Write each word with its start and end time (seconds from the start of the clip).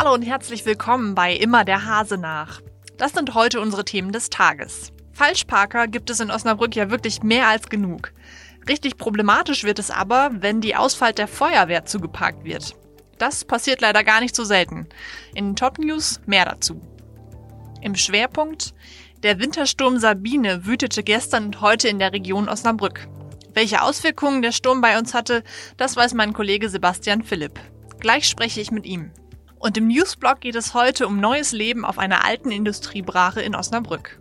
Hallo 0.00 0.14
und 0.14 0.22
herzlich 0.22 0.64
willkommen 0.64 1.16
bei 1.16 1.34
Immer 1.34 1.64
der 1.64 1.84
Hase 1.84 2.18
nach. 2.18 2.60
Das 2.98 3.14
sind 3.14 3.34
heute 3.34 3.60
unsere 3.60 3.84
Themen 3.84 4.12
des 4.12 4.30
Tages. 4.30 4.92
Falschparker 5.10 5.88
gibt 5.88 6.08
es 6.08 6.20
in 6.20 6.30
Osnabrück 6.30 6.76
ja 6.76 6.88
wirklich 6.88 7.24
mehr 7.24 7.48
als 7.48 7.68
genug. 7.68 8.12
Richtig 8.68 8.96
problematisch 8.96 9.64
wird 9.64 9.80
es 9.80 9.90
aber, 9.90 10.30
wenn 10.34 10.60
die 10.60 10.76
Ausfahrt 10.76 11.18
der 11.18 11.26
Feuerwehr 11.26 11.84
zugeparkt 11.84 12.44
wird. 12.44 12.76
Das 13.18 13.44
passiert 13.44 13.80
leider 13.80 14.04
gar 14.04 14.20
nicht 14.20 14.36
so 14.36 14.44
selten. 14.44 14.86
In 15.34 15.46
den 15.46 15.56
Top 15.56 15.78
News 15.78 16.20
mehr 16.26 16.44
dazu. 16.44 16.80
Im 17.82 17.96
Schwerpunkt 17.96 18.74
der 19.24 19.40
Wintersturm 19.40 19.98
Sabine 19.98 20.64
wütete 20.64 21.02
gestern 21.02 21.46
und 21.46 21.60
heute 21.60 21.88
in 21.88 21.98
der 21.98 22.12
Region 22.12 22.48
Osnabrück. 22.48 23.08
Welche 23.52 23.82
Auswirkungen 23.82 24.42
der 24.42 24.52
Sturm 24.52 24.80
bei 24.80 24.96
uns 24.96 25.12
hatte, 25.12 25.42
das 25.76 25.96
weiß 25.96 26.14
mein 26.14 26.34
Kollege 26.34 26.68
Sebastian 26.68 27.24
Philipp. 27.24 27.58
Gleich 27.98 28.28
spreche 28.28 28.60
ich 28.60 28.70
mit 28.70 28.86
ihm. 28.86 29.10
Und 29.58 29.76
im 29.76 29.88
Newsblog 29.88 30.40
geht 30.40 30.54
es 30.54 30.72
heute 30.72 31.06
um 31.06 31.18
neues 31.18 31.52
Leben 31.52 31.84
auf 31.84 31.98
einer 31.98 32.24
alten 32.24 32.50
Industriebrache 32.50 33.40
in 33.40 33.56
Osnabrück. 33.56 34.20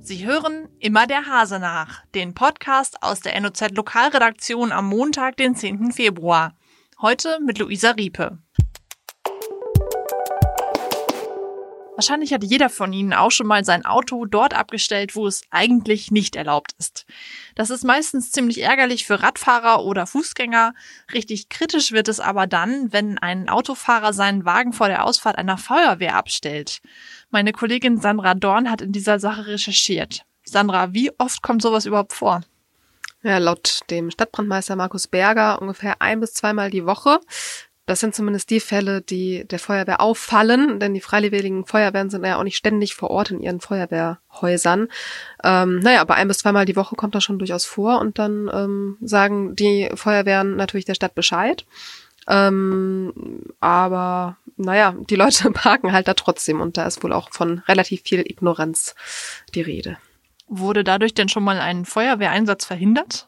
Sie 0.00 0.24
hören 0.26 0.68
immer 0.78 1.06
der 1.06 1.26
Hase 1.26 1.58
nach, 1.58 2.04
den 2.14 2.34
Podcast 2.34 3.02
aus 3.02 3.20
der 3.20 3.38
NOZ 3.40 3.72
Lokalredaktion 3.72 4.72
am 4.72 4.88
Montag, 4.88 5.36
den 5.36 5.54
10. 5.54 5.92
Februar. 5.92 6.54
Heute 7.00 7.38
mit 7.44 7.58
Luisa 7.58 7.90
Riepe. 7.90 8.38
Wahrscheinlich 11.96 12.32
hat 12.32 12.44
jeder 12.44 12.70
von 12.70 12.92
Ihnen 12.92 13.12
auch 13.12 13.30
schon 13.30 13.46
mal 13.46 13.64
sein 13.64 13.84
Auto 13.84 14.24
dort 14.24 14.54
abgestellt, 14.54 15.16
wo 15.16 15.26
es 15.26 15.42
eigentlich 15.50 16.10
nicht 16.10 16.36
erlaubt 16.36 16.72
ist. 16.78 17.04
Das 17.54 17.68
ist 17.70 17.84
meistens 17.84 18.32
ziemlich 18.32 18.62
ärgerlich 18.62 19.04
für 19.04 19.22
Radfahrer 19.22 19.84
oder 19.84 20.06
Fußgänger. 20.06 20.72
Richtig 21.12 21.48
kritisch 21.48 21.92
wird 21.92 22.08
es 22.08 22.20
aber 22.20 22.46
dann, 22.46 22.92
wenn 22.92 23.18
ein 23.18 23.48
Autofahrer 23.48 24.12
seinen 24.12 24.44
Wagen 24.44 24.72
vor 24.72 24.88
der 24.88 25.04
Ausfahrt 25.04 25.36
einer 25.36 25.58
Feuerwehr 25.58 26.16
abstellt. 26.16 26.80
Meine 27.30 27.52
Kollegin 27.52 28.00
Sandra 28.00 28.34
Dorn 28.34 28.70
hat 28.70 28.80
in 28.80 28.92
dieser 28.92 29.20
Sache 29.20 29.46
recherchiert. 29.46 30.24
Sandra, 30.44 30.94
wie 30.94 31.10
oft 31.18 31.42
kommt 31.42 31.62
sowas 31.62 31.86
überhaupt 31.86 32.12
vor? 32.12 32.40
Ja, 33.22 33.36
laut 33.36 33.80
dem 33.90 34.10
Stadtbrandmeister 34.10 34.76
Markus 34.76 35.06
Berger 35.06 35.60
ungefähr 35.60 36.00
ein 36.00 36.20
bis 36.20 36.32
zweimal 36.32 36.70
die 36.70 36.86
Woche. 36.86 37.20
Das 37.90 37.98
sind 37.98 38.14
zumindest 38.14 38.50
die 38.50 38.60
Fälle, 38.60 39.02
die 39.02 39.44
der 39.48 39.58
Feuerwehr 39.58 40.00
auffallen, 40.00 40.78
denn 40.78 40.94
die 40.94 41.00
freiwilligen 41.00 41.66
Feuerwehren 41.66 42.08
sind 42.08 42.24
ja 42.24 42.38
auch 42.38 42.44
nicht 42.44 42.56
ständig 42.56 42.94
vor 42.94 43.10
Ort 43.10 43.32
in 43.32 43.40
ihren 43.40 43.58
Feuerwehrhäusern. 43.58 44.86
Ähm, 45.42 45.80
naja, 45.80 46.00
aber 46.00 46.14
ein 46.14 46.28
bis 46.28 46.38
zweimal 46.38 46.66
die 46.66 46.76
Woche 46.76 46.94
kommt 46.94 47.16
das 47.16 47.24
schon 47.24 47.40
durchaus 47.40 47.64
vor 47.64 47.98
und 47.98 48.20
dann 48.20 48.48
ähm, 48.54 48.96
sagen 49.00 49.56
die 49.56 49.90
Feuerwehren 49.92 50.54
natürlich 50.54 50.84
der 50.84 50.94
Stadt 50.94 51.16
Bescheid. 51.16 51.66
Ähm, 52.28 53.42
aber 53.58 54.36
naja, 54.56 54.94
die 55.10 55.16
Leute 55.16 55.50
parken 55.52 55.90
halt 55.90 56.06
da 56.06 56.14
trotzdem 56.14 56.60
und 56.60 56.76
da 56.76 56.86
ist 56.86 57.02
wohl 57.02 57.12
auch 57.12 57.32
von 57.32 57.58
relativ 57.66 58.02
viel 58.02 58.20
Ignoranz 58.20 58.94
die 59.56 59.62
Rede. 59.62 59.96
Wurde 60.46 60.84
dadurch 60.84 61.14
denn 61.14 61.28
schon 61.28 61.42
mal 61.42 61.58
ein 61.58 61.84
Feuerwehreinsatz 61.84 62.66
verhindert? 62.66 63.26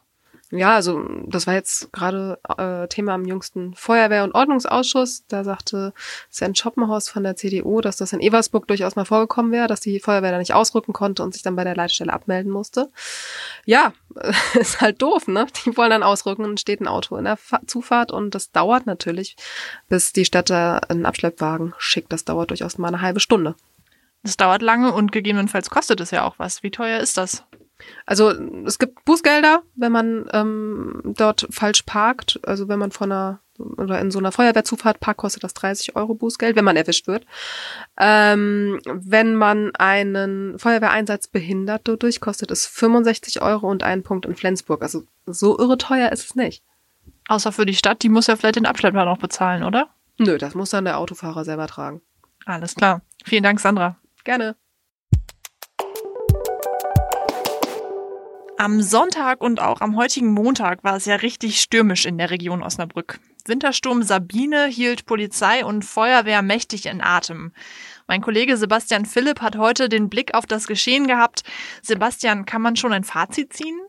Ja, 0.55 0.75
also 0.75 1.03
das 1.25 1.47
war 1.47 1.55
jetzt 1.55 1.91
gerade 1.93 2.39
äh, 2.59 2.87
Thema 2.87 3.15
am 3.15 3.25
jüngsten 3.25 3.73
Feuerwehr- 3.73 4.23
und 4.23 4.35
Ordnungsausschuss. 4.35 5.25
Da 5.27 5.43
sagte 5.43 5.93
Sven 6.29 6.53
Schoppenhaus 6.53 7.09
von 7.09 7.23
der 7.23 7.35
CDU, 7.35 7.81
dass 7.81 7.97
das 7.97 8.13
in 8.13 8.19
Eversburg 8.19 8.67
durchaus 8.67 8.95
mal 8.95 9.03
vorgekommen 9.03 9.51
wäre, 9.51 9.65
dass 9.65 9.79
die 9.79 9.99
Feuerwehr 9.99 10.31
da 10.31 10.37
nicht 10.37 10.53
ausrücken 10.53 10.93
konnte 10.93 11.23
und 11.23 11.33
sich 11.33 11.41
dann 11.41 11.55
bei 11.55 11.63
der 11.63 11.75
Leitstelle 11.75 12.13
abmelden 12.13 12.51
musste. 12.51 12.91
Ja, 13.65 13.93
ist 14.53 14.79
halt 14.79 15.01
doof, 15.01 15.27
ne? 15.27 15.47
Die 15.65 15.75
wollen 15.75 15.89
dann 15.89 16.03
ausrücken 16.03 16.45
und 16.45 16.59
steht 16.59 16.81
ein 16.81 16.87
Auto 16.87 17.17
in 17.17 17.23
der 17.23 17.37
Fa 17.37 17.59
Zufahrt 17.65 18.11
und 18.11 18.35
das 18.35 18.51
dauert 18.51 18.85
natürlich, 18.85 19.35
bis 19.89 20.13
die 20.13 20.25
Stadt 20.25 20.51
da 20.51 20.77
einen 20.87 21.07
Abschleppwagen 21.07 21.73
schickt. 21.79 22.13
Das 22.13 22.25
dauert 22.25 22.51
durchaus 22.51 22.77
mal 22.77 22.89
eine 22.89 23.01
halbe 23.01 23.19
Stunde. 23.19 23.55
Das 24.21 24.37
dauert 24.37 24.61
lange 24.61 24.93
und 24.93 25.11
gegebenenfalls 25.11 25.71
kostet 25.71 25.99
es 25.99 26.11
ja 26.11 26.23
auch 26.25 26.37
was. 26.37 26.61
Wie 26.61 26.69
teuer 26.69 26.99
ist 26.99 27.17
das? 27.17 27.43
Also 28.05 28.31
es 28.65 28.79
gibt 28.79 29.05
Bußgelder, 29.05 29.63
wenn 29.75 29.91
man 29.91 30.29
ähm, 30.33 31.01
dort 31.17 31.47
falsch 31.49 31.83
parkt. 31.83 32.39
Also 32.43 32.67
wenn 32.67 32.79
man 32.79 32.91
von 32.91 33.11
einer 33.11 33.39
oder 33.59 33.99
in 34.01 34.11
so 34.11 34.19
einer 34.19 34.31
Feuerwehrzufahrt 34.31 34.99
parkt, 34.99 35.19
kostet 35.19 35.43
das 35.43 35.53
30 35.53 35.95
Euro 35.95 36.15
Bußgeld, 36.15 36.55
wenn 36.55 36.65
man 36.65 36.75
erwischt 36.75 37.07
wird. 37.07 37.25
Ähm, 37.97 38.81
wenn 38.85 39.35
man 39.35 39.75
einen 39.75 40.57
Feuerwehreinsatz 40.57 41.27
behindert 41.27 41.87
dadurch, 41.87 42.19
kostet 42.19 42.51
es 42.51 42.65
65 42.65 43.41
Euro 43.41 43.69
und 43.69 43.83
einen 43.83 44.03
Punkt 44.03 44.25
in 44.25 44.35
Flensburg. 44.35 44.81
Also 44.81 45.03
so 45.25 45.57
irre 45.57 45.77
teuer 45.77 46.11
ist 46.11 46.25
es 46.25 46.35
nicht. 46.35 46.63
Außer 47.27 47.51
für 47.51 47.65
die 47.65 47.75
Stadt, 47.75 48.03
die 48.03 48.09
muss 48.09 48.27
ja 48.27 48.35
vielleicht 48.35 48.55
den 48.55 48.65
Abschleppwagen 48.65 49.09
noch 49.09 49.19
bezahlen, 49.19 49.63
oder? 49.63 49.89
Nö, 50.17 50.37
das 50.37 50.55
muss 50.55 50.71
dann 50.71 50.85
der 50.85 50.97
Autofahrer 50.97 51.45
selber 51.45 51.67
tragen. 51.67 52.01
Alles 52.45 52.75
klar. 52.75 53.01
Vielen 53.23 53.43
Dank, 53.43 53.59
Sandra. 53.59 53.97
Gerne. 54.23 54.55
Am 58.57 58.81
Sonntag 58.81 59.41
und 59.41 59.59
auch 59.59 59.81
am 59.81 59.95
heutigen 59.95 60.31
Montag 60.31 60.83
war 60.83 60.95
es 60.95 61.05
ja 61.05 61.15
richtig 61.15 61.59
stürmisch 61.59 62.05
in 62.05 62.19
der 62.19 62.29
Region 62.29 62.61
Osnabrück. 62.61 63.19
Wintersturm 63.45 64.03
Sabine 64.03 64.67
hielt 64.67 65.05
Polizei 65.05 65.65
und 65.65 65.83
Feuerwehr 65.83 66.41
mächtig 66.43 66.85
in 66.85 67.01
Atem. 67.01 67.51
Mein 68.07 68.21
Kollege 68.21 68.55
Sebastian 68.55 69.05
Philipp 69.05 69.41
hat 69.41 69.57
heute 69.57 69.89
den 69.89 70.07
Blick 70.07 70.35
auf 70.35 70.45
das 70.45 70.67
Geschehen 70.67 71.07
gehabt. 71.07 71.43
Sebastian, 71.81 72.45
kann 72.45 72.61
man 72.61 72.75
schon 72.75 72.93
ein 72.93 73.03
Fazit 73.03 73.53
ziehen? 73.53 73.79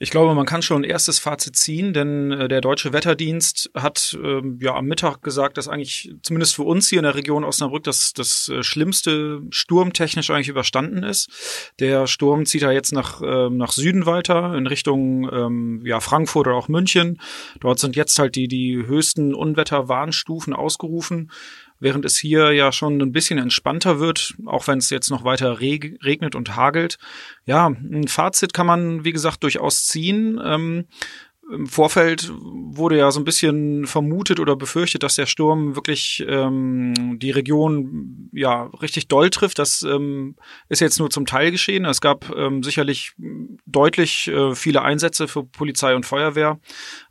Ich 0.00 0.10
glaube, 0.10 0.34
man 0.34 0.44
kann 0.44 0.60
schon 0.60 0.82
ein 0.82 0.90
erstes 0.90 1.20
Fazit 1.20 1.54
ziehen, 1.54 1.92
denn 1.92 2.32
äh, 2.32 2.48
der 2.48 2.60
Deutsche 2.60 2.92
Wetterdienst 2.92 3.70
hat 3.74 4.18
ähm, 4.20 4.58
ja 4.60 4.74
am 4.74 4.86
Mittag 4.86 5.22
gesagt, 5.22 5.56
dass 5.56 5.68
eigentlich 5.68 6.12
zumindest 6.22 6.56
für 6.56 6.64
uns 6.64 6.88
hier 6.88 6.98
in 6.98 7.04
der 7.04 7.14
Region 7.14 7.44
Osnabrück 7.44 7.84
das, 7.84 8.12
das 8.12 8.48
äh, 8.48 8.64
schlimmste 8.64 9.42
sturmtechnisch 9.50 10.30
eigentlich 10.30 10.48
überstanden 10.48 11.04
ist. 11.04 11.72
Der 11.78 12.08
Sturm 12.08 12.44
zieht 12.44 12.62
ja 12.62 12.72
jetzt 12.72 12.92
nach, 12.92 13.22
äh, 13.22 13.48
nach 13.50 13.70
Süden 13.70 14.04
weiter 14.04 14.56
in 14.56 14.66
Richtung 14.66 15.30
ähm, 15.32 15.82
ja, 15.86 16.00
Frankfurt 16.00 16.48
oder 16.48 16.56
auch 16.56 16.66
München. 16.66 17.20
Dort 17.60 17.78
sind 17.78 17.94
jetzt 17.94 18.18
halt 18.18 18.34
die, 18.34 18.48
die 18.48 18.84
höchsten 18.84 19.32
Unwetterwarnstufen 19.32 20.54
ausgerufen 20.54 21.30
während 21.84 22.06
es 22.06 22.16
hier 22.16 22.50
ja 22.52 22.72
schon 22.72 23.00
ein 23.00 23.12
bisschen 23.12 23.38
entspannter 23.38 24.00
wird, 24.00 24.34
auch 24.46 24.66
wenn 24.66 24.78
es 24.78 24.88
jetzt 24.88 25.10
noch 25.10 25.22
weiter 25.22 25.60
reg 25.60 25.98
regnet 26.02 26.34
und 26.34 26.56
hagelt. 26.56 26.96
Ja, 27.44 27.66
ein 27.66 28.08
Fazit 28.08 28.54
kann 28.54 28.66
man, 28.66 29.04
wie 29.04 29.12
gesagt, 29.12 29.42
durchaus 29.42 29.84
ziehen. 29.84 30.40
Ähm, 30.42 30.86
im 31.52 31.66
Vorfeld 31.66 32.32
wurde 32.32 32.96
ja 32.96 33.10
so 33.10 33.20
ein 33.20 33.24
bisschen 33.24 33.86
vermutet 33.86 34.40
oder 34.40 34.56
befürchtet, 34.56 35.02
dass 35.02 35.16
der 35.16 35.26
Sturm 35.26 35.76
wirklich 35.76 36.24
ähm, 36.26 37.18
die 37.18 37.32
Region 37.32 38.30
ja 38.32 38.64
richtig 38.80 39.08
doll 39.08 39.28
trifft. 39.28 39.58
Das 39.58 39.82
ähm, 39.82 40.36
ist 40.70 40.80
jetzt 40.80 40.98
nur 40.98 41.10
zum 41.10 41.26
Teil 41.26 41.50
geschehen. 41.50 41.84
Es 41.84 42.00
gab 42.00 42.34
ähm, 42.34 42.62
sicherlich 42.62 43.12
deutlich 43.74 44.28
äh, 44.28 44.54
viele 44.54 44.82
Einsätze 44.82 45.28
für 45.28 45.44
Polizei 45.44 45.94
und 45.94 46.06
Feuerwehr. 46.06 46.58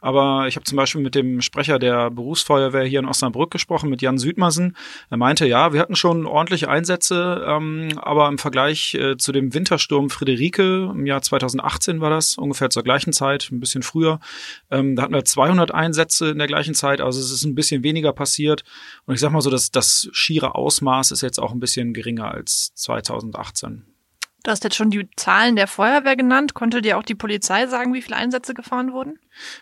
Aber 0.02 0.48
ich 0.48 0.56
habe 0.56 0.64
zum 0.64 0.76
Beispiel 0.76 1.02
mit 1.02 1.16
dem 1.16 1.42
Sprecher 1.42 1.80
der 1.80 2.10
Berufsfeuerwehr 2.10 2.84
hier 2.84 3.00
in 3.00 3.06
Osnabrück 3.06 3.52
gesprochen, 3.52 3.90
mit 3.90 4.02
Jan 4.02 4.18
Südmassen. 4.18 4.76
Er 5.10 5.18
meinte, 5.18 5.46
ja, 5.46 5.74
wir 5.74 5.80
hatten 5.80 5.96
schon 5.96 6.26
ordentliche 6.26 6.70
Einsätze, 6.70 7.46
ähm, 7.48 7.90
aber 7.98 8.28
im 8.28 8.38
Vergleich 8.38 8.94
äh, 8.96 9.18
zu 9.18 9.32
dem 9.32 9.54
Wintersturm 9.54 10.10
Friederike 10.10 10.92
im 10.92 11.06
Jahr 11.06 11.22
2018 11.22 12.02
war 12.02 12.10
das, 12.10 12.38
ungefähr 12.38 12.70
zur 12.70 12.84
gleichen 12.84 13.14
Zeit, 13.14 13.50
ein 13.52 13.60
bisschen 13.60 13.84
früher, 13.84 14.20
ähm, 14.72 14.96
da 14.96 15.04
hatten 15.04 15.14
wir 15.14 15.26
200 15.26 15.74
Einsätze 15.74 16.30
in 16.30 16.38
der 16.38 16.48
gleichen 16.48 16.74
Zeit, 16.74 17.02
also 17.02 17.20
es 17.20 17.32
ist 17.32 17.44
ein 17.44 17.56
bisschen 17.56 17.84
weniger 17.84 18.14
passiert. 18.14 18.64
Und 19.06 19.14
ich 19.14 19.20
sag 19.20 19.32
mal 19.32 19.42
so, 19.42 19.50
dass 19.50 19.72
das 19.72 20.10
schiere 20.12 20.56
Ausmaß 20.56 21.12
ist 21.12 21.22
jetzt 21.22 21.40
auch 21.40 21.52
ein 21.52 21.60
bisschen 21.60 21.94
geringer 21.94 22.32
als 22.32 22.74
2018. 22.76 23.93
Du 24.44 24.52
hast 24.52 24.66
jetzt 24.66 24.76
schon 24.76 24.90
die 24.90 25.08
Zahlen 25.16 25.56
der 25.56 25.68
Feuerwehr 25.68 26.18
genannt. 26.18 26.54
Konnte 26.54 26.82
dir 26.82 26.98
auch 26.98 27.04
die 27.04 27.16
Polizei 27.16 27.66
sagen, 27.68 27.94
wie 27.94 28.02
viele 28.02 28.18
Einsätze 28.18 28.54
gefahren 28.54 28.92
wurden? 28.92 29.18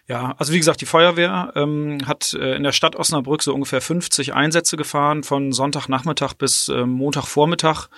Ja, 0.07 0.33
also 0.39 0.51
wie 0.53 0.57
gesagt, 0.57 0.81
die 0.81 0.87
Feuerwehr 0.87 1.53
ähm, 1.55 1.99
hat 2.07 2.33
äh, 2.33 2.55
in 2.55 2.63
der 2.63 2.71
Stadt 2.71 2.95
Osnabrück 2.95 3.43
so 3.43 3.53
ungefähr 3.53 3.79
50 3.79 4.33
Einsätze 4.33 4.77
gefahren, 4.77 5.23
von 5.23 5.51
Sonntagnachmittag 5.51 6.33
bis 6.33 6.67
äh, 6.67 6.85
Montagvormittag. 6.85 7.89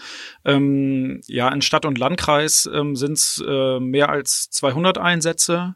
Ähm, 0.43 1.21
ja, 1.27 1.47
in 1.49 1.61
Stadt 1.61 1.85
und 1.85 1.97
Landkreis 1.97 2.69
ähm, 2.71 2.97
sind 2.97 3.13
es 3.13 3.41
äh, 3.47 3.79
mehr 3.79 4.09
als 4.09 4.49
200 4.49 4.97
Einsätze. 4.97 5.75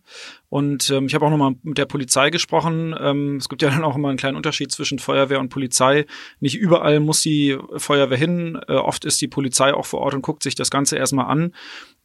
Und 0.49 0.89
ähm, 0.91 1.07
ich 1.07 1.15
habe 1.15 1.25
auch 1.25 1.29
nochmal 1.29 1.55
mit 1.63 1.77
der 1.77 1.85
Polizei 1.85 2.29
gesprochen. 2.29 2.95
Ähm, 2.99 3.38
es 3.38 3.49
gibt 3.49 3.61
ja 3.61 3.69
dann 3.71 3.83
auch 3.83 3.95
immer 3.95 4.09
einen 4.09 4.17
kleinen 4.17 4.38
Unterschied 4.38 4.71
zwischen 4.71 4.99
Feuerwehr 4.99 5.39
und 5.39 5.49
Polizei. 5.49 6.05
Nicht 6.39 6.55
überall 6.55 6.99
muss 6.99 7.21
die 7.21 7.57
Feuerwehr 7.75 8.17
hin. 8.17 8.59
Äh, 8.67 8.73
oft 8.73 9.05
ist 9.05 9.19
die 9.21 9.27
Polizei 9.27 9.73
auch 9.73 9.85
vor 9.85 10.01
Ort 10.01 10.13
und 10.13 10.21
guckt 10.21 10.44
sich 10.44 10.55
das 10.55 10.69
Ganze 10.69 10.97
erstmal 10.97 11.25
an. 11.25 11.53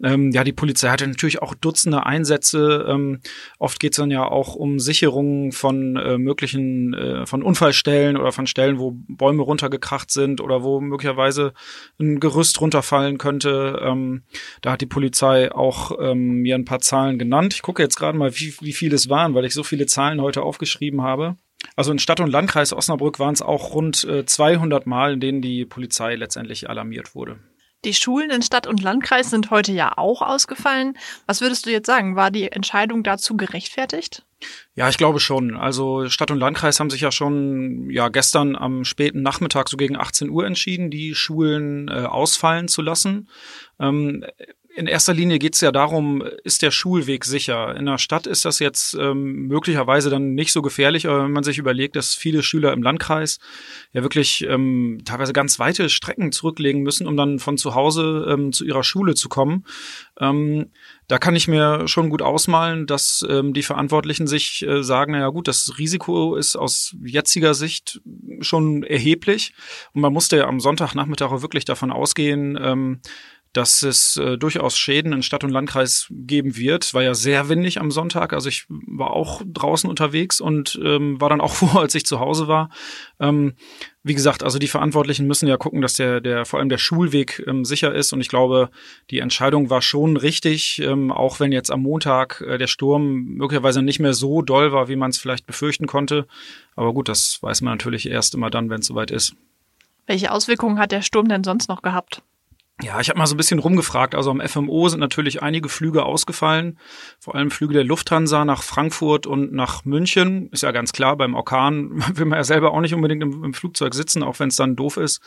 Ähm, 0.02 0.32
ja, 0.32 0.42
die 0.42 0.52
Polizei 0.52 0.88
hatte 0.88 1.06
natürlich 1.06 1.40
auch 1.40 1.54
Dutzende 1.54 2.04
Einsätze. 2.04 2.86
Ähm, 2.88 3.20
oft 3.58 3.78
geht 3.78 3.92
es 3.92 3.98
dann 3.98 4.10
ja 4.10 4.24
auch 4.24 4.54
um 4.54 4.80
Sicherungen 4.80 5.52
von 5.52 5.96
äh, 5.96 6.18
möglichen, 6.18 6.92
äh, 6.94 7.26
von 7.26 7.42
Unfallstellen 7.42 8.16
oder 8.16 8.32
von 8.32 8.46
Stellen, 8.46 8.78
wo 8.78 8.92
Bäume 9.08 9.42
runtergekracht 9.42 10.10
sind 10.10 10.40
oder 10.40 10.62
wo 10.62 10.80
möglicherweise 10.80 11.52
ein 12.00 12.18
Gerüst 12.18 12.60
runterfallen 12.60 13.18
könnte. 13.18 13.80
Ähm, 13.82 14.22
da 14.60 14.72
hat 14.72 14.80
die 14.80 14.86
Polizei 14.86 15.52
auch 15.52 15.92
ähm, 16.00 16.42
mir 16.42 16.56
ein 16.56 16.64
paar 16.64 16.80
Zahlen 16.80 17.18
genannt. 17.18 17.54
Ich 17.54 17.62
gucke 17.62 17.82
jetzt 17.82 17.96
gerade 17.96 18.18
mal, 18.18 18.34
wie, 18.34 18.54
wie 18.60 18.72
viele 18.72 18.96
es 18.96 19.08
waren, 19.08 19.34
weil 19.34 19.44
ich 19.44 19.54
so 19.54 19.62
viele 19.62 19.86
Zahlen 19.86 20.20
heute 20.20 20.42
aufgeschrieben 20.42 21.02
habe. 21.02 21.36
Also 21.76 21.92
in 21.92 22.00
Stadt 22.00 22.18
und 22.18 22.30
Landkreis 22.30 22.72
Osnabrück 22.72 23.20
waren 23.20 23.34
es 23.34 23.40
auch 23.40 23.72
rund 23.72 23.96
200 23.96 24.84
Mal, 24.84 25.12
in 25.12 25.20
denen 25.20 25.42
die 25.42 25.64
Polizei 25.64 26.16
letztendlich 26.16 26.68
alarmiert 26.68 27.14
wurde. 27.14 27.38
Die 27.84 27.94
Schulen 27.94 28.30
in 28.30 28.42
Stadt 28.42 28.68
und 28.68 28.80
Landkreis 28.80 29.30
sind 29.30 29.50
heute 29.50 29.72
ja 29.72 29.96
auch 29.96 30.22
ausgefallen. 30.22 30.96
Was 31.26 31.40
würdest 31.40 31.66
du 31.66 31.70
jetzt 31.70 31.86
sagen? 31.86 32.14
War 32.14 32.30
die 32.30 32.50
Entscheidung 32.50 33.02
dazu 33.02 33.36
gerechtfertigt? 33.36 34.24
Ja, 34.74 34.88
ich 34.88 34.98
glaube 34.98 35.18
schon. 35.18 35.56
Also 35.56 36.08
Stadt 36.08 36.30
und 36.30 36.38
Landkreis 36.38 36.78
haben 36.78 36.90
sich 36.90 37.00
ja 37.00 37.10
schon 37.10 37.90
ja 37.90 38.08
gestern 38.08 38.54
am 38.56 38.84
späten 38.84 39.22
Nachmittag 39.22 39.68
so 39.68 39.76
gegen 39.76 39.96
18 39.96 40.30
Uhr 40.30 40.46
entschieden, 40.46 40.90
die 40.90 41.14
Schulen 41.14 41.88
äh, 41.88 42.04
ausfallen 42.04 42.68
zu 42.68 42.82
lassen. 42.82 43.28
Ähm, 43.80 44.24
in 44.74 44.86
erster 44.86 45.12
Linie 45.12 45.38
geht 45.38 45.54
es 45.54 45.60
ja 45.60 45.70
darum, 45.70 46.22
ist 46.44 46.62
der 46.62 46.70
Schulweg 46.70 47.24
sicher? 47.24 47.76
In 47.76 47.86
der 47.86 47.98
Stadt 47.98 48.26
ist 48.26 48.44
das 48.44 48.58
jetzt 48.58 48.94
ähm, 48.94 49.46
möglicherweise 49.46 50.08
dann 50.08 50.34
nicht 50.34 50.52
so 50.52 50.62
gefährlich, 50.62 51.06
aber 51.06 51.24
wenn 51.24 51.32
man 51.32 51.44
sich 51.44 51.58
überlegt, 51.58 51.96
dass 51.96 52.14
viele 52.14 52.42
Schüler 52.42 52.72
im 52.72 52.82
Landkreis 52.82 53.38
ja 53.92 54.02
wirklich 54.02 54.44
ähm, 54.48 55.00
teilweise 55.04 55.32
ganz 55.32 55.58
weite 55.58 55.90
Strecken 55.90 56.32
zurücklegen 56.32 56.82
müssen, 56.82 57.06
um 57.06 57.16
dann 57.16 57.38
von 57.38 57.58
zu 57.58 57.74
Hause 57.74 58.26
ähm, 58.30 58.52
zu 58.52 58.64
ihrer 58.64 58.82
Schule 58.82 59.14
zu 59.14 59.28
kommen, 59.28 59.64
ähm, 60.18 60.70
da 61.08 61.18
kann 61.18 61.36
ich 61.36 61.48
mir 61.48 61.88
schon 61.88 62.08
gut 62.08 62.22
ausmalen, 62.22 62.86
dass 62.86 63.26
ähm, 63.28 63.52
die 63.52 63.62
Verantwortlichen 63.62 64.26
sich 64.26 64.66
äh, 64.66 64.82
sagen, 64.82 65.12
naja 65.12 65.28
gut, 65.28 65.48
das 65.48 65.78
Risiko 65.78 66.36
ist 66.36 66.56
aus 66.56 66.96
jetziger 67.04 67.52
Sicht 67.52 68.00
schon 68.40 68.82
erheblich 68.82 69.52
und 69.92 70.00
man 70.00 70.12
musste 70.12 70.38
ja 70.38 70.46
am 70.46 70.60
Sonntagnachmittag 70.60 71.30
auch 71.30 71.42
wirklich 71.42 71.66
davon 71.66 71.90
ausgehen, 71.90 72.58
ähm, 72.60 73.00
dass 73.52 73.82
es 73.82 74.16
äh, 74.16 74.38
durchaus 74.38 74.78
Schäden 74.78 75.12
in 75.12 75.22
Stadt 75.22 75.44
und 75.44 75.50
Landkreis 75.50 76.06
geben 76.10 76.56
wird. 76.56 76.94
War 76.94 77.02
ja 77.02 77.14
sehr 77.14 77.48
windig 77.48 77.80
am 77.80 77.90
Sonntag, 77.90 78.32
also 78.32 78.48
ich 78.48 78.64
war 78.68 79.10
auch 79.10 79.42
draußen 79.44 79.88
unterwegs 79.88 80.40
und 80.40 80.80
ähm, 80.82 81.20
war 81.20 81.28
dann 81.28 81.40
auch 81.40 81.52
froh, 81.54 81.78
als 81.78 81.94
ich 81.94 82.06
zu 82.06 82.18
Hause 82.20 82.48
war. 82.48 82.70
Ähm, 83.20 83.54
wie 84.04 84.14
gesagt, 84.14 84.42
also 84.42 84.58
die 84.58 84.68
Verantwortlichen 84.68 85.26
müssen 85.26 85.48
ja 85.48 85.56
gucken, 85.56 85.80
dass 85.80 85.94
der, 85.94 86.20
der 86.20 86.44
vor 86.44 86.58
allem 86.58 86.68
der 86.68 86.78
Schulweg 86.78 87.44
ähm, 87.46 87.64
sicher 87.64 87.94
ist. 87.94 88.12
Und 88.12 88.20
ich 88.20 88.28
glaube, 88.28 88.70
die 89.10 89.20
Entscheidung 89.20 89.70
war 89.70 89.80
schon 89.80 90.16
richtig, 90.16 90.80
ähm, 90.80 91.12
auch 91.12 91.38
wenn 91.38 91.52
jetzt 91.52 91.70
am 91.70 91.82
Montag 91.82 92.40
äh, 92.40 92.58
der 92.58 92.66
Sturm 92.66 93.36
möglicherweise 93.36 93.82
nicht 93.82 94.00
mehr 94.00 94.14
so 94.14 94.42
doll 94.42 94.72
war, 94.72 94.88
wie 94.88 94.96
man 94.96 95.10
es 95.10 95.18
vielleicht 95.18 95.46
befürchten 95.46 95.86
konnte. 95.86 96.26
Aber 96.74 96.92
gut, 96.92 97.08
das 97.08 97.40
weiß 97.42 97.60
man 97.60 97.74
natürlich 97.74 98.08
erst 98.08 98.34
immer 98.34 98.50
dann, 98.50 98.70
wenn 98.70 98.80
es 98.80 98.86
soweit 98.86 99.10
ist. 99.10 99.36
Welche 100.06 100.32
Auswirkungen 100.32 100.78
hat 100.78 100.90
der 100.90 101.02
Sturm 101.02 101.28
denn 101.28 101.44
sonst 101.44 101.68
noch 101.68 101.82
gehabt? 101.82 102.22
Ja, 102.82 102.98
ich 103.00 103.08
habe 103.08 103.18
mal 103.18 103.26
so 103.26 103.34
ein 103.34 103.36
bisschen 103.36 103.60
rumgefragt. 103.60 104.16
Also 104.16 104.32
am 104.32 104.40
FMO 104.40 104.88
sind 104.88 104.98
natürlich 104.98 105.40
einige 105.40 105.68
Flüge 105.68 106.04
ausgefallen, 106.04 106.78
vor 107.20 107.36
allem 107.36 107.52
Flüge 107.52 107.74
der 107.74 107.84
Lufthansa 107.84 108.44
nach 108.44 108.64
Frankfurt 108.64 109.28
und 109.28 109.52
nach 109.52 109.84
München. 109.84 110.48
Ist 110.50 110.64
ja 110.64 110.72
ganz 110.72 110.92
klar, 110.92 111.16
beim 111.16 111.34
Orkan 111.34 111.90
will 112.16 112.26
man 112.26 112.38
ja 112.38 112.44
selber 112.44 112.72
auch 112.72 112.80
nicht 112.80 112.94
unbedingt 112.94 113.22
im, 113.22 113.44
im 113.44 113.54
Flugzeug 113.54 113.94
sitzen, 113.94 114.24
auch 114.24 114.40
wenn 114.40 114.48
es 114.48 114.56
dann 114.56 114.74
doof 114.74 114.96
ist. 114.96 115.22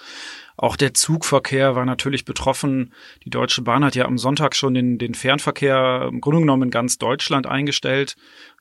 Auch 0.57 0.77
der 0.77 0.93
Zugverkehr 0.93 1.75
war 1.75 1.85
natürlich 1.85 2.23
betroffen. 2.23 2.93
Die 3.25 3.29
Deutsche 3.29 3.61
Bahn 3.61 3.83
hat 3.83 3.95
ja 3.95 4.05
am 4.05 4.17
Sonntag 4.17 4.55
schon 4.55 4.73
den, 4.73 4.97
den 4.97 5.13
Fernverkehr 5.13 6.07
im 6.09 6.21
Grunde 6.21 6.41
genommen 6.41 6.63
in 6.63 6.71
ganz 6.71 6.97
Deutschland 6.97 7.45
eingestellt. 7.45 8.15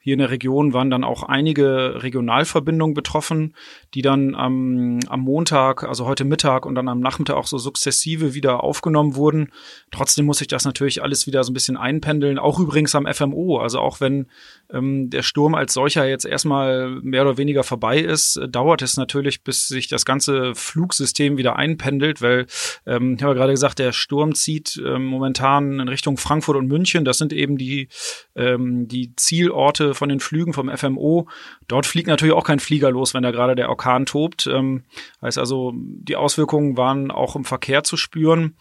Hier 0.05 0.13
in 0.13 0.19
der 0.19 0.31
Region 0.31 0.75
waren 0.75 0.91
dann 0.91 1.03
auch 1.03 1.23
einige 1.23 2.03
Regionalverbindungen 2.03 2.93
betroffen, 2.93 3.55
die 3.95 4.03
dann 4.03 4.35
am, 4.35 4.99
am 5.09 5.21
Montag, 5.21 5.85
also 5.85 6.05
heute 6.05 6.27
Mittag 6.27 6.67
und 6.67 6.75
dann 6.75 6.89
am 6.89 7.01
Nachmittag 7.01 7.37
auch 7.37 7.47
so 7.47 7.57
sukzessive 7.57 8.35
wieder 8.35 8.63
aufgenommen 8.63 9.15
wurden. 9.15 9.51
Trotzdem 9.91 10.27
muss 10.27 10.43
ich 10.43 10.47
das 10.47 10.67
natürlich 10.67 11.03
alles 11.03 11.27
wieder 11.27 11.43
so 11.43 11.53
ein 11.53 11.55
bisschen 11.55 11.79
einpendeln, 11.79 12.39
auch 12.39 12.61
übrigens 12.61 12.95
am 12.95 13.07
FMO. 13.07 13.59
Also 13.61 13.79
auch 13.79 14.01
wenn 14.01 14.27
ähm, 14.75 15.11
der 15.11 15.23
Sturm 15.23 15.55
als 15.55 15.73
solcher 15.73 16.07
jetzt 16.07 16.27
erstmal 16.27 16.89
mehr 17.03 17.23
oder 17.23 17.39
weniger 17.39 17.63
vorbei 17.63 17.99
ist, 17.99 18.37
äh, 18.37 18.49
dauert 18.49 18.83
es 18.83 18.97
natürlich, 18.97 19.43
bis 19.43 19.69
sich 19.69 19.89
das 19.89 20.05
ganze 20.05 20.55
Flugsystem 20.55 21.37
wieder 21.37 21.57
einpendelt, 21.57 22.21
weil 22.21 22.47
ähm, 22.87 23.15
ich 23.17 23.23
habe 23.23 23.33
ja 23.33 23.39
gerade 23.39 23.53
gesagt, 23.53 23.79
der 23.79 23.93
Sturm 23.93 24.35
zieht 24.35 24.81
ähm, 24.85 25.05
momentan 25.05 25.81
in 25.81 25.89
Richtung 25.89 26.17
Frankfurt 26.17 26.57
und 26.57 26.67
München. 26.67 27.05
Das 27.05 27.19
sind 27.19 27.33
eben 27.33 27.57
die, 27.57 27.89
ähm, 28.35 28.89
die 28.89 29.15
Zielorte 29.17 29.95
von 29.95 30.09
den 30.09 30.21
Flügen 30.21 30.53
vom 30.53 30.69
FMO. 30.69 31.29
Dort 31.69 31.87
fliegt 31.87 32.09
natürlich 32.09 32.35
auch 32.35 32.45
kein 32.45 32.61
Flieger 32.61 32.91
los, 32.91 33.15
wenn 33.15 33.23
da 33.23 33.31
gerade 33.31 33.55
der 33.55 33.69
Orkan 33.69 34.07
tobt. 34.07 34.47
Ähm, 34.47 34.85
heißt 35.23 35.39
also, 35.39 35.73
die 35.75 36.17
Auswirkungen 36.17 36.77
waren 36.77 37.11
auch 37.11 37.37
im 37.37 37.45
Verkehr 37.45 37.85
zu 37.85 37.97
spüren. 37.97 38.57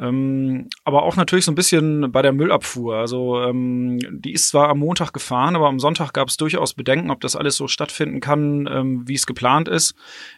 Ähm, 0.00 0.68
aber 0.84 1.02
auch 1.02 1.16
natürlich 1.16 1.44
so 1.44 1.52
ein 1.52 1.56
bisschen 1.56 2.12
bei 2.12 2.22
der 2.22 2.32
Müllabfuhr. 2.32 2.96
Also 2.96 3.40
ähm, 3.42 3.98
die 4.10 4.32
ist 4.32 4.48
zwar 4.48 4.68
am 4.68 4.78
Montag 4.78 5.12
gefahren, 5.12 5.56
aber 5.56 5.66
am 5.66 5.80
Sonntag 5.80 6.12
gab 6.12 6.28
es 6.28 6.36
durchaus 6.36 6.74
Bedenken, 6.74 7.10
ob 7.10 7.20
das 7.20 7.34
alles 7.34 7.56
so 7.56 7.66
stattfinden 7.66 8.20
kann, 8.20 8.68
ähm, 8.70 9.08
wie 9.08 9.14
es 9.14 9.26
geplant 9.26 9.66
ist. 9.68 9.94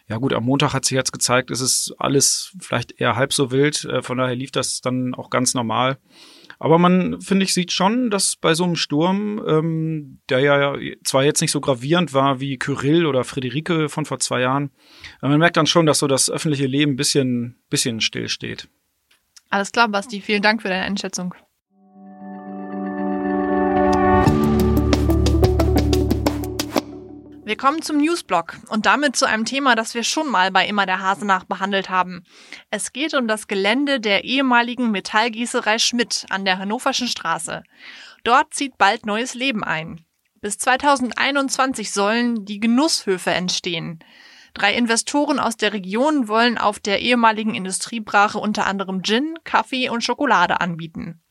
Ja 0.07 0.17
gut, 0.17 0.33
am 0.33 0.45
Montag 0.45 0.73
hat 0.73 0.85
sich 0.85 0.95
jetzt 0.95 1.13
gezeigt, 1.13 1.51
es 1.51 1.61
ist 1.61 1.93
alles 1.99 2.55
vielleicht 2.59 2.99
eher 2.99 3.15
halb 3.15 3.33
so 3.33 3.51
wild. 3.51 3.85
Äh, 3.85 4.01
von 4.01 4.17
daher 4.17 4.35
lief 4.35 4.51
das 4.51 4.81
dann 4.81 5.13
auch 5.13 5.29
ganz 5.29 5.53
normal. 5.53 5.97
Aber 6.57 6.77
man, 6.77 7.21
finde 7.21 7.43
ich, 7.43 7.55
sieht 7.55 7.71
schon, 7.71 8.11
dass 8.11 8.35
bei 8.35 8.53
so 8.53 8.63
einem 8.63 8.75
Sturm, 8.75 9.43
ähm, 9.47 10.19
der 10.29 10.39
ja 10.41 10.75
zwar 11.03 11.23
jetzt 11.23 11.41
nicht 11.41 11.51
so 11.51 11.59
gravierend 11.59 12.13
war 12.13 12.39
wie 12.39 12.57
Kyrill 12.57 13.07
oder 13.07 13.23
Friederike 13.23 13.89
von 13.89 14.05
vor 14.05 14.19
zwei 14.19 14.41
Jahren, 14.41 14.69
man 15.21 15.39
merkt 15.39 15.57
dann 15.57 15.65
schon, 15.65 15.87
dass 15.87 15.99
so 15.99 16.07
das 16.07 16.29
öffentliche 16.29 16.67
Leben 16.67 16.95
bisschen, 16.95 17.59
bisschen 17.69 17.99
still 17.99 18.29
steht. 18.29 18.69
Alles 19.51 19.71
klar, 19.73 19.89
Basti. 19.89 20.21
Vielen 20.21 20.41
Dank 20.41 20.61
für 20.61 20.69
deine 20.69 20.85
Einschätzung. 20.85 21.35
Wir 27.43 27.57
kommen 27.57 27.81
zum 27.81 27.97
Newsblock 27.97 28.55
und 28.69 28.85
damit 28.85 29.17
zu 29.17 29.25
einem 29.25 29.43
Thema, 29.43 29.75
das 29.75 29.93
wir 29.93 30.03
schon 30.03 30.29
mal 30.29 30.51
bei 30.51 30.65
Immer 30.65 30.85
der 30.85 31.01
Hase 31.01 31.25
nach 31.25 31.43
behandelt 31.43 31.89
haben. 31.89 32.23
Es 32.69 32.93
geht 32.93 33.13
um 33.13 33.27
das 33.27 33.47
Gelände 33.47 33.99
der 33.99 34.23
ehemaligen 34.23 34.89
Metallgießerei 34.91 35.77
Schmidt 35.77 36.25
an 36.29 36.45
der 36.45 36.57
Hannoverschen 36.59 37.09
Straße. 37.09 37.63
Dort 38.23 38.53
zieht 38.53 38.77
bald 38.77 39.05
neues 39.05 39.33
Leben 39.33 39.65
ein. 39.65 40.05
Bis 40.39 40.59
2021 40.59 41.91
sollen 41.91 42.45
die 42.45 42.61
Genusshöfe 42.61 43.31
entstehen. 43.31 43.99
Drei 44.53 44.73
Investoren 44.73 45.39
aus 45.39 45.57
der 45.57 45.73
Region 45.73 46.27
wollen 46.27 46.57
auf 46.57 46.79
der 46.79 47.01
ehemaligen 47.01 47.55
Industriebrache 47.55 48.37
unter 48.37 48.67
anderem 48.67 49.01
Gin, 49.03 49.39
Kaffee 49.43 49.89
und 49.89 50.03
Schokolade 50.03 50.59
anbieten. 50.61 51.21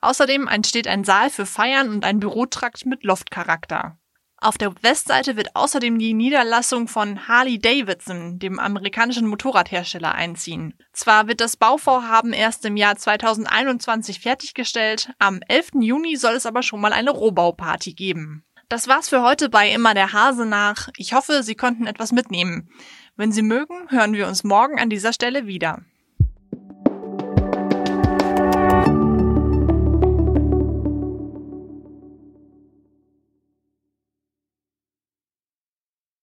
Außerdem 0.00 0.46
entsteht 0.46 0.86
ein 0.86 1.04
Saal 1.04 1.30
für 1.30 1.46
Feiern 1.46 1.88
und 1.88 2.04
ein 2.04 2.20
Bürotrakt 2.20 2.86
mit 2.86 3.02
Loftcharakter. 3.02 3.98
Auf 4.38 4.58
der 4.58 4.74
Westseite 4.82 5.36
wird 5.36 5.56
außerdem 5.56 5.98
die 5.98 6.12
Niederlassung 6.12 6.88
von 6.88 7.26
Harley 7.26 7.58
Davidson, 7.58 8.38
dem 8.38 8.58
amerikanischen 8.58 9.26
Motorradhersteller, 9.26 10.14
einziehen. 10.14 10.74
Zwar 10.92 11.26
wird 11.26 11.40
das 11.40 11.56
Bauvorhaben 11.56 12.34
erst 12.34 12.64
im 12.66 12.76
Jahr 12.76 12.96
2021 12.96 14.20
fertiggestellt, 14.20 15.10
am 15.18 15.40
11. 15.48 15.70
Juni 15.80 16.16
soll 16.16 16.34
es 16.34 16.44
aber 16.44 16.62
schon 16.62 16.80
mal 16.80 16.92
eine 16.92 17.10
Rohbauparty 17.10 17.94
geben. 17.94 18.45
Das 18.68 18.88
war's 18.88 19.08
für 19.08 19.22
heute 19.22 19.48
bei 19.48 19.70
Immer 19.70 19.94
der 19.94 20.12
Hase 20.12 20.44
nach. 20.44 20.88
Ich 20.96 21.12
hoffe, 21.12 21.44
Sie 21.44 21.54
konnten 21.54 21.86
etwas 21.86 22.10
mitnehmen. 22.10 22.68
Wenn 23.14 23.30
Sie 23.30 23.42
mögen, 23.42 23.90
hören 23.90 24.12
wir 24.12 24.26
uns 24.26 24.42
morgen 24.42 24.80
an 24.80 24.90
dieser 24.90 25.12
Stelle 25.12 25.46
wieder. 25.46 25.82